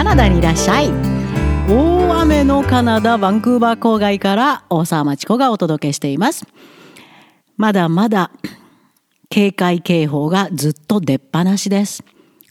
[0.00, 0.88] カナダにいらっしゃい。
[1.68, 6.46] 大雨のカナダバンクーバー郊外から大沢町子がお届けしています。
[7.58, 8.30] まだまだ
[9.28, 12.02] 警戒警報がずっと出っ放しです。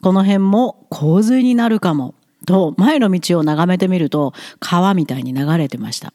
[0.04, 2.14] この辺も洪水になるかも
[2.46, 6.14] と前の道を眺めてみると川みたいに流れてました。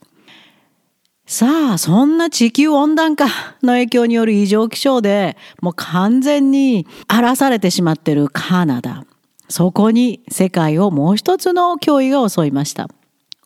[1.27, 3.27] さあ、そんな地球温暖化
[3.61, 9.05] の影響による異常気象で、もう完全に荒らされてしまってるカナダ。
[9.49, 12.89] そこに世界をもう一つの脅威が襲いました。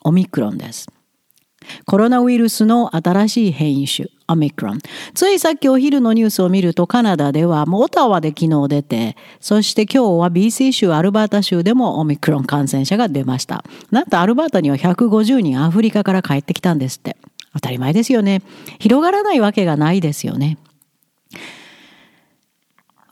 [0.03, 0.89] オミクロンです。
[1.85, 4.79] コロナウイルスの新しい変異種、オミクロン。
[5.15, 13.65] ついさっきお昼のニュースを見るとカナダではもうオタワで昨日出て、そして今日は BC 州、アルバータ州でもオミクロン感染者が出ました。
[13.91, 17.17] なんとアルバータには150人アフリカから帰ってきたんですって。
[17.55, 18.43] 当たり前ですよね。
[18.79, 20.59] 広がらないわけがないですよね。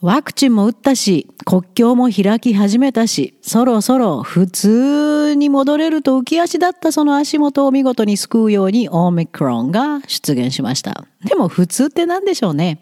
[0.06, 11.08] ワクチンも打ったし、国境も開き始めたし、そろそろ普通に戻れると浮き足だったその足元を見事に救うようにオミクロンが出現しました。
[11.24, 12.78] でも普通って何でしょうね。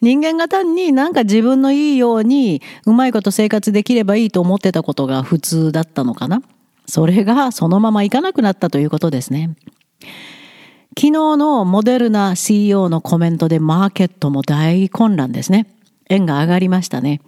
[0.00, 6.42] 人間が単になんか自分のいいようにうまいこと生活できればいいと思ってたことが普通だったのかな。
[6.86, 9.54] それがそのままいかなくなったということですね。
[10.98, 15.68] 昨日のモデルナ CEO のコメントでマーケットも大混乱ですね。
[16.08, 17.20] 円が上がりましたね。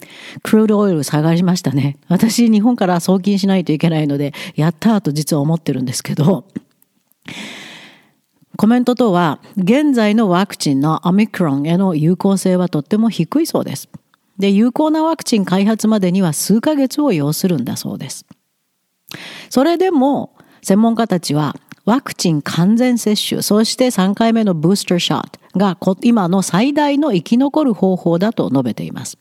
[0.43, 1.97] クルードオイル下がりましたね。
[2.09, 6.45] 私日本から送金しないといけないので、やったーと実は思ってるんですけど、
[8.57, 13.89] コメントとは、現在のワクチンのオミクロンへの有効性はとっても低いそうです。
[14.37, 18.27] で、有効なワクチン開発までには数ヶ月を要するんだそうです。
[19.49, 21.57] それでも、専門家たちは、
[21.89, 29.17] ワクチン完全接種、そして3回目のブースターショットが今の最大の生き残る方法だと述べています。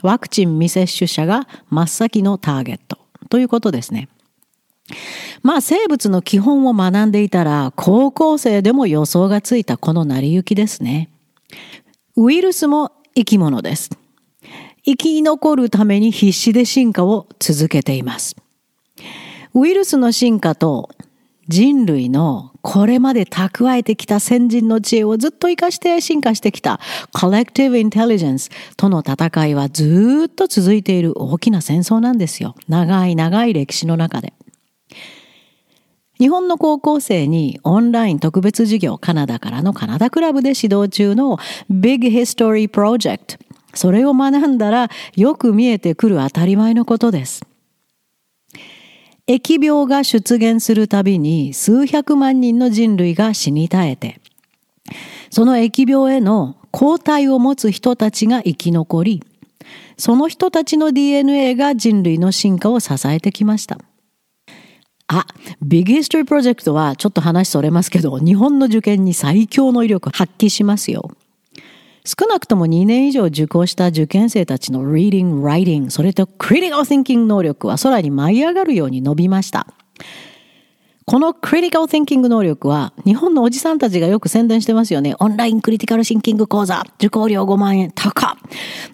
[0.00, 4.08] ワクチン未接種者が真っ先のターゲットということですね。
[5.42, 11.10] まあ生物の基本を学んでいたら高校生でも予想がついたこの成り行きですね。
[12.14, 13.90] ウイルスも生き物です。
[14.84, 18.36] 生き残るために必死で進化を続けています。
[19.54, 20.90] ウイルスの進化と
[21.48, 26.80] 人類のこれまで蓄えてきた先人の知恵をずっと活かして進化してきた
[27.14, 32.54] Collective Intelligence との戦いはずっと続いている大きな戦争なんですよ。
[32.68, 34.32] 長い長い歴史の中で。
[36.18, 41.38] 日本の高校生にオンライン特別授業カナダからのカナダクラブで指導中の
[41.68, 43.38] Big History Project
[43.74, 47.44] それを学んだらよく見えてくる当たり前のことです。
[49.26, 54.20] 疫病が出現するたびに数百万人の人類が死に絶えて、
[55.30, 59.22] その疫病への抗体を持つ人たちが生き残り、
[59.96, 63.78] その人たちの DNA が人類の進化を支えてきました。
[65.06, 65.26] あ、
[65.62, 71.10] Big History Project はちょっと話それますけど、日本の受験に最強の威力発揮しますよ。
[72.06, 79.66] 少なくとも2年以上受講した受験生たちの Reading, Writing、それと Critical Thinking 能力は空に舞い上がるように伸びました。
[81.06, 85.14] この Critical Thinking 能力は日本のおじさんたちがよく宣伝してますよね。
[85.18, 88.36] オンラインクリティカルシンキング講座、受講料5万円、高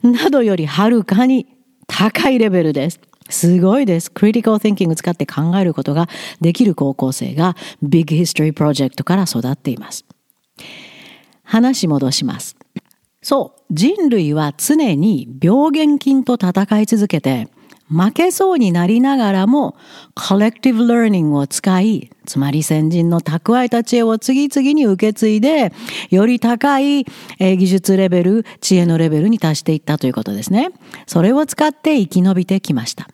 [0.03, 1.47] などよりはるかに
[1.89, 3.01] 高いレベルです。
[3.29, 4.11] すごいです。
[4.11, 6.09] クリティカル・ティンキング使って考えることが
[6.41, 10.05] できる高校生が Big History Project から育っています。
[11.43, 12.60] 話戻します。
[13.23, 17.49] そう、人類は常に病原菌と戦い続けて、
[17.91, 19.77] 負けそうになりながらも、
[20.15, 25.73] コレクティブ・ラーニングを使い、つまり先人の蓄えた知恵を次々に受け継いで、
[26.09, 27.05] より高い
[27.39, 30.71] 技術レベル、知恵のレベルに達していったということですね。
[31.07, 33.09] それを使って生き延びてきました。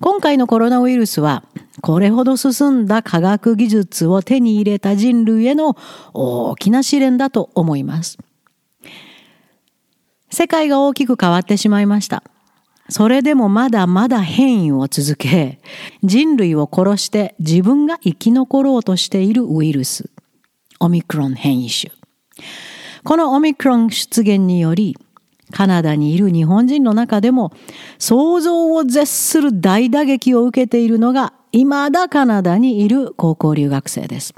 [0.00, 1.44] 今回のコロナウイルスは、
[1.82, 5.76] これほど進んだ科学技術を手に入れた人類への
[6.14, 8.18] 大きな試練だと思います。
[10.30, 12.22] 世界が大きく変わってしまいました。
[12.88, 15.60] それでもまだまだ変異を続け、
[16.02, 20.10] 人類を殺して自分が生き残ろうとしているウイルス、
[20.80, 21.92] オミクロン変異種。
[23.04, 24.96] このオミクロン出現により、
[25.52, 27.52] カナダにいる日本人の中でも
[27.98, 34.34] 想像を絶する大打撃を受けているのが未だカナダにいる高校留学生です。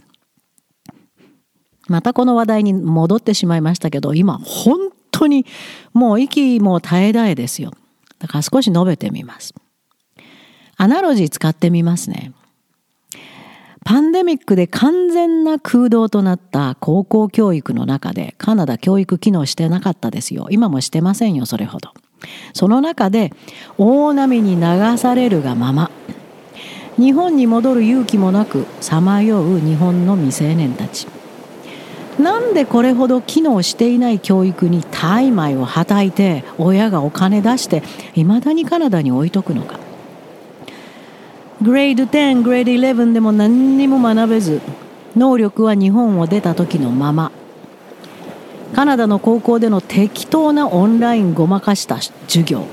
[1.88, 5.46] またこの話題に戻ってしまいましたけど、今本当に
[5.92, 7.72] もう息も絶え絶えですよ。
[8.18, 9.54] だから少し述べてみます。
[10.76, 12.32] アナロジー使ってみますね。
[13.84, 20.48] パンデミックで完全な空洞となった高校教育の中でカナダ教育機能してなかったですよ。
[20.50, 21.90] 今もしてませんよ、それほど。
[22.52, 23.32] その中で
[23.78, 25.90] 大波に流されるがまま
[26.96, 31.06] 日本に戻る勇気もなくさまよう日本の未成年たち
[32.18, 37.82] なんでこれほど機能していない教育に大枚をはたいて親がお金出して
[38.14, 39.78] いまだにカナダに置いとくのか。
[41.62, 44.60] グレード10グレード11でも何にも学べず
[45.16, 47.30] 能力は日本を出た時のまま。
[48.74, 52.64] カナダの高校での適当なオンラインごまかした授業。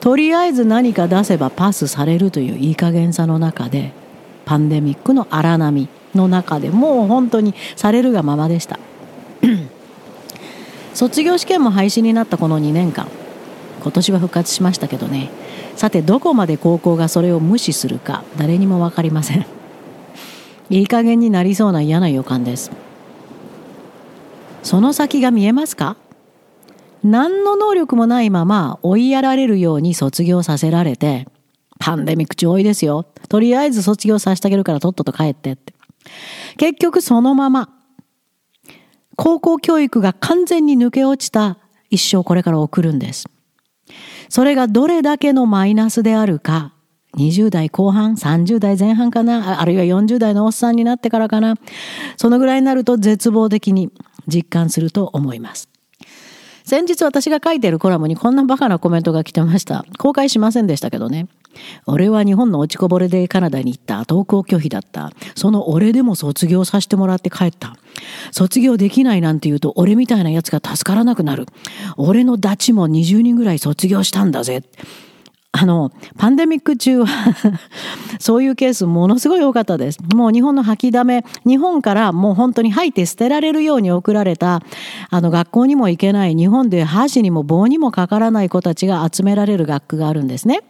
[0.00, 3.92] とりあえず何か出せばパスされるといういい加減さの中で
[4.44, 5.88] パンデミックの荒波。
[6.14, 8.78] の中でもう本当にされるがままでした。
[10.94, 13.08] 卒業試験も廃止になったこの2年間。
[13.82, 15.30] 今年は復活しましたけどね。
[15.76, 19.46] さてどこまで高校がそれを無視するか誰にも分かりません。
[20.68, 22.70] いい加減になりそうな嫌な予感です。
[24.62, 25.96] その先が見えますか？
[27.02, 31.26] 何の能力もないまま追いやられるように卒業させられて、
[31.78, 33.06] パンデミック中多いですよ。
[33.30, 35.72] とりあえず卒業させてあげるからとっとと帰ってって。
[36.56, 37.68] 結局そのまま、
[39.16, 41.58] 高校教育が完全に抜け落ちた
[41.90, 43.28] 一生これから送るんです。
[44.28, 46.72] それがどれだけのマイナスであるか、
[47.16, 51.56] 20代後半、30代前半かな、あるいは40代のおっさんになってからかな、
[52.16, 53.90] そのぐらいになると絶望的に
[54.28, 55.68] 実感すると思います。
[56.70, 59.84] 先日私が書いてるコラムにこんなバカなコメントが来てました。
[59.98, 61.26] 公開しませんでしたけどね。
[61.84, 63.96] 俺は日本の落ちこぼれでカナダに行った。
[64.08, 65.10] 登校拒否だった。
[65.34, 67.74] その俺でも卒業させてもらって帰った。
[68.30, 71.46] 卒業できないなんて言うと俺みたいなやつが助からなくなる。
[71.96, 74.62] 俺のダチも20人ぐらい卒業したんだぜ。
[75.52, 77.06] あの、パンデミック中は
[78.20, 79.98] そういうケースものすごい多かったです。
[80.14, 84.62] もう日本の吐きだめ、日本からもう本当に吐いて捨てられるように送られた、
[85.10, 90.60] あの学校にも行けない、日本で箸にも棒にもかからない子たちが集められる学区があるんですね。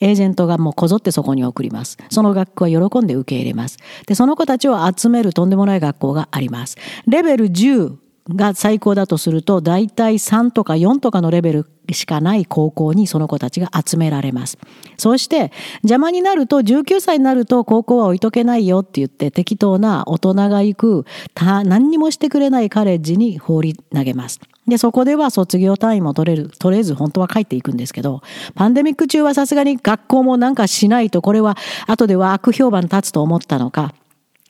[0.00, 1.98] エージェントがもうこぞってそこに送ります。
[2.08, 3.78] その学校は喜んで受け入れます。
[4.06, 6.76] で、その子たちを集めるとんでもない学校があります。
[7.06, 7.96] レベル10
[8.28, 14.58] が最高だとすると、大体3とか4とかのレベルしかない高校にその子たちが集められます。
[14.96, 15.50] そして
[15.82, 24.38] 邪魔になると19歳になると高校は置いとけないよって言って適当な大人が行く何にもしてくれないカレッジに放り投げます。
[24.68, 28.20] で、そこでは卒業単位も取れる、取れず本当は帰っていくんですけど、
[28.54, 31.56] パンデミック中はさすがに学校もなんかしないとこれは
[31.88, 33.94] 後では悪評判立つと思ったのか、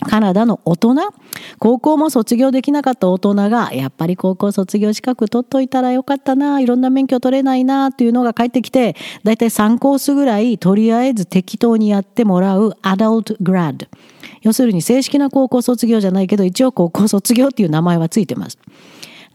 [0.08, 0.94] カナダの大人？
[1.58, 13.87] 高校も卒業できなかった大人がやっぱり高校卒業資格取っといたらよかったないろんな免許取れないなっていうのが返ってきてだいたい3コースぐらいとりあえず適当にやってもらうアダルトグラッド
[14.43, 18.58] 要するに正式な高校卒業じゃないけど一応高校卒業っていう名前はついてます。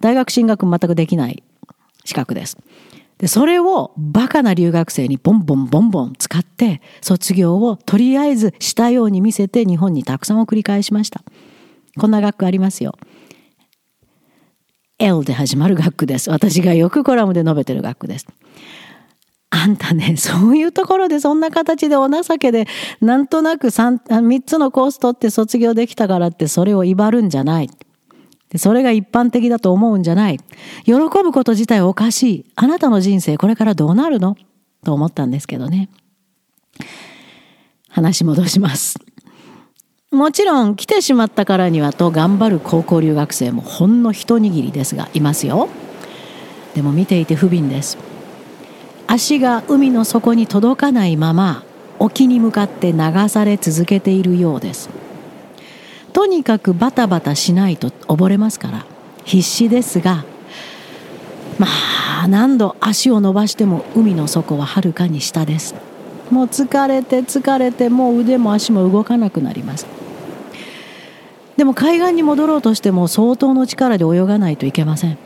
[0.01, 1.43] 大学進学全くできない
[2.03, 2.57] 資格です。
[3.17, 11.23] でそれをバカな留学生にボンボンボンボン使って卒業をとりあえずしたように見せて日本にたくさん送り返しました。
[11.97, 12.97] こんな学区ありますよ。
[14.99, 16.29] L で始まる学区です。
[16.29, 18.27] 私がよくコラムで述べてる学区です。
[19.49, 22.67] あんたねそういうところでそんな形でお情けで
[22.99, 27.69] なんとなく 3, 3つのコース取って卒業できたからってそれを威張るんじゃない。
[28.57, 30.39] それが一般的だと思うんじゃない。
[30.85, 32.45] 喜ぶこと自体おかしい。
[32.55, 34.35] あなたの人生これからどうなるの？
[34.83, 35.89] と思ったんですけどね。
[37.89, 38.99] 話戻します。
[40.11, 45.69] もちろん来てしまったからにはと頑張る高校留学生もほんの一握りですがいますよ。
[46.73, 47.97] でも見ていて不憫です。
[49.07, 51.63] 足が海の底に届かないまま
[51.99, 54.89] 沖に向かって流され続けているようです。
[56.15, 58.85] とにかくバタバタしないと溺れますから。
[59.25, 60.23] 必死ですが
[61.59, 61.67] ま
[62.23, 65.75] あ何度足を伸ばしても海の底ははるかに下です。
[66.31, 69.85] もう疲れて疲れてもう腕も足も動かなくなります。
[71.57, 75.17] でも海岸に戻ろうとしても相当の力で泳がないといけません。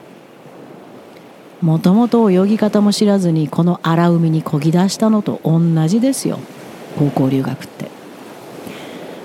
[1.62, 6.40] もともと泳ぎ方も知らずにこの荒海にこぎ出したのと同じですよ。
[6.98, 7.99] 高校留学って。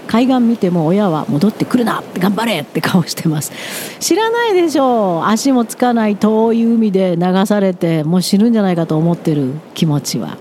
[0.06, 3.52] 海岸見ても親は戻ってくるなって頑張れって顔してます。
[4.00, 5.26] 知らないでしょう。
[5.26, 10.36] 足もつかない遠い海で流されてもう死ぬんじゃないかと思ってる気持ちは。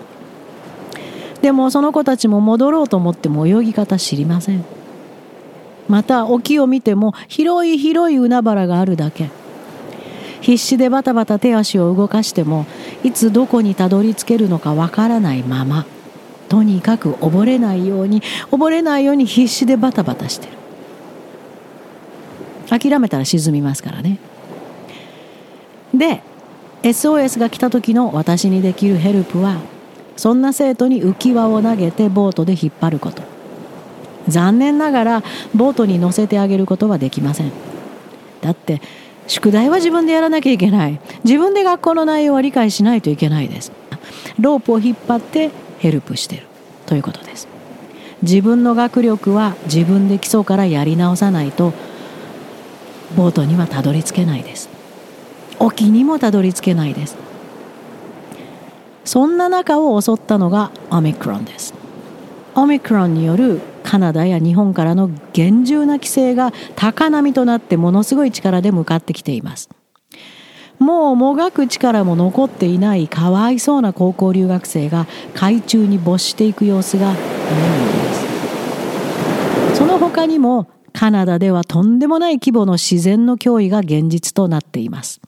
[1.42, 4.64] でもその子たちも戻ろうと思っても泳ぎ方知りません。
[5.90, 9.30] また沖を見ても広い広い海原があるだけ。
[10.42, 12.66] 必死でバタバタ手足を動かしても
[13.04, 15.86] いつどこにたどり着けるのかわからないまま。
[16.54, 20.54] とにかく溺れないように溺れないように必死でバタバタしてる。
[22.70, 24.20] 諦めたら沈みますからね。
[25.96, 26.22] で
[26.84, 29.62] SOS が来た時の私にできるヘルプは
[30.16, 33.24] そんな生徒に浮き輪を投げてボートで引っ張ること。
[34.28, 35.24] 残念ながら
[35.56, 37.52] ボートに乗せてあげることはできません。
[38.42, 38.80] だって
[39.26, 41.00] 宿題は自分でやらなきゃいけない。
[41.24, 43.72] 自分で学校の内容は理解しないといけないです。
[44.40, 46.44] ロープを引っ張ってヘルプしてる
[46.86, 47.50] ということです。
[48.22, 51.74] 自分の学力は自分で基礎からやり直さないと
[53.18, 54.70] ボートにはたどり着けないです。
[55.60, 57.18] 沖にもたどり着けないです。
[59.04, 61.74] そんな中を襲ったのがオミクロンです。
[62.56, 69.70] オミクロンによるカナダや日本からの厳重な規制が高波となってものすごい力で向かってきています。
[70.80, 77.94] もうもがく力も残っていないかわいそうな高校留学生が海中に没していく様子が見える
[79.70, 79.78] です。
[79.78, 85.22] その他にもカナダではとんでもない規模の自然の脅威が現実となっています。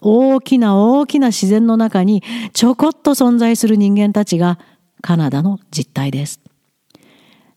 [0.00, 4.58] 大きな大きな自然の中にちょこっと存在する人間たちが
[5.00, 6.43] カナダの実態です。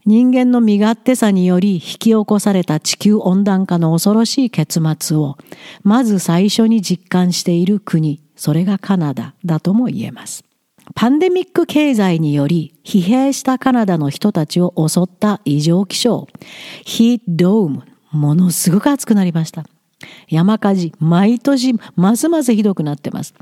[0.08, 5.36] 人間の身勝手さにより引き起こされた地球温暖化の恐ろしい結末を
[5.84, 10.46] まず最初に実感している国それがカナダだとも言えます。
[10.96, 16.30] パンデミック経済により疲弊したカナダの人たちを襲った異常気象。
[16.86, 17.84] ヒートドーム
[18.14, 19.66] ものすごく暑くなりました。
[20.30, 23.34] 山火事毎年ますますひどくなってます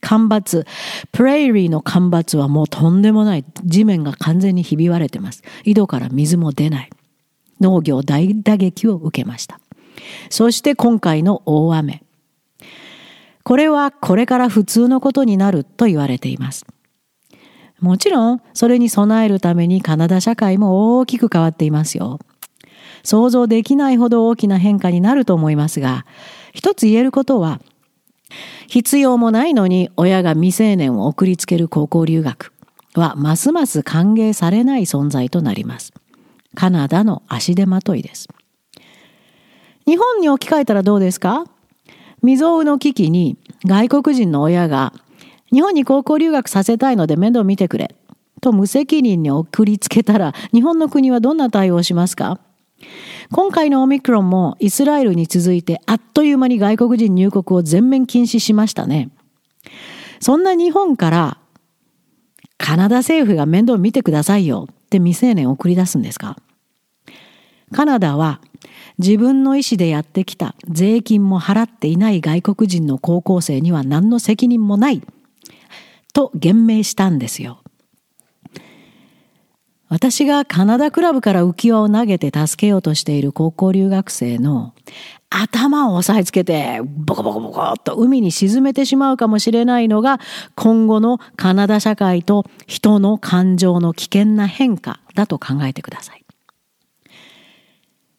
[0.00, 0.66] 干ばつ、
[1.12, 3.44] プレイリーの干ばつはもうとんでもない。
[3.64, 5.42] 地面が完全にひび割れてます。
[5.64, 6.90] 井戸から水も出ない。
[7.60, 9.60] 農業大打撃を受けました。
[10.30, 12.02] そして今回の大雨。
[13.44, 16.64] これはこれから普通のことになると言われています。
[17.80, 22.20] もちろん、それに備えるためにカナダ社会も大きく変わっていますよ。
[23.02, 26.06] 想像できないほど大きな変化になると思いますが、
[26.52, 27.60] 一つ言えることは、
[28.68, 32.52] 必要もないのに親が未成年を送りつける高校留学
[32.94, 35.92] はますます歓迎されない存在となります。
[36.54, 38.28] カナダの足手まといです。
[39.86, 41.44] 日本に置き換えたらどうですか？
[42.20, 44.92] 未曾有の危機に外国人の親が
[45.52, 47.94] 日本に高校留学させたいので面倒見てくれ
[48.40, 52.38] と無責任に送りつけたら日本の国はどんな対応をしますか？
[53.32, 59.08] 今回のオミクロンもイスラエルに続いてあっという間に外国人入国を全面禁止しましたね。
[60.20, 61.38] そんな日本から
[62.58, 66.36] カナダ政府が面倒見てくださいよって未成年を送り出すんですか？
[67.72, 68.40] カナダは
[68.98, 75.02] 自分の意思でやってきた税金も払っていない外国人の高校生には何の責任もない
[76.12, 77.61] と言明したんですよ。
[79.92, 84.72] 私がカナダクラブから浮き輪を投げて助けようとしている高校留学生の
[85.28, 90.18] 頭を押さえつけてボコボコボコっと海に沈めてしまうかもしれないのが
[90.54, 96.24] 今後のカナダ社会と人の感情の危険な変化だと考えてください。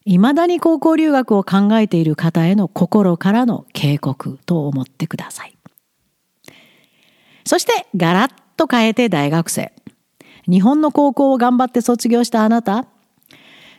[0.06, 5.58] 未だに高校留学を考えている方への心からの警告と思ってください。
[7.46, 9.74] そしてガラッと変えて大学生。
[10.50, 12.86] 日本の高校を頑張って卒業したあなた、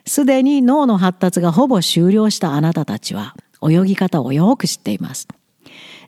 [0.07, 5.29] すでに脳の発達がほぼ終了したあなたたちは、泳ぎ方をよく知っています。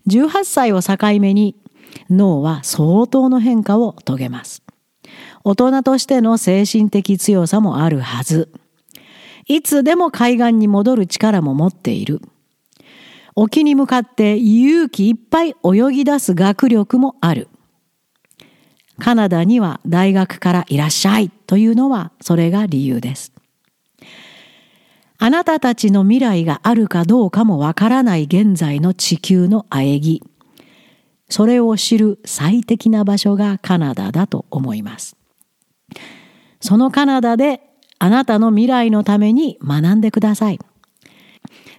[0.09, 1.57] 18歳を境目に
[2.11, 4.63] 脳は相当の変化を遂げます。
[5.45, 8.53] 大人としての精神的強さもあるはず。
[9.47, 12.21] いつでも海岸に戻る力も持っている。
[13.35, 17.49] 沖に向かって勇気いっぱい泳ぎ出す学力もある。
[18.99, 23.33] カナダには大学からいらっしゃいというのはそれが理由です。
[25.19, 30.23] あなたたちの未来があるかどうかもわからない現在の地球の喘ぎ。
[31.29, 35.17] それを知る最適な場所がカナダだと思います。
[36.61, 37.61] そのカナダで
[37.99, 40.59] あなたの未来のために学んでください。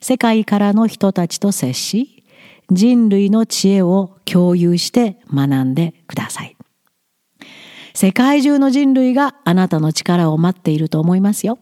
[0.01, 2.23] 世界からの人たちと接し、
[2.71, 6.56] 人類の知恵を共有して学んでください。
[7.97, 11.57] 世界中の人類があなたの力を待っていると思いますよ。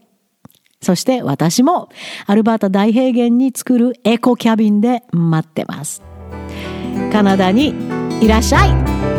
[0.81, 1.87] そして私も
[2.25, 6.03] アルバータ大平原に作るエコキャビンで待ってます。
[7.13, 7.73] カナダに
[8.21, 9.14] いらっしゃい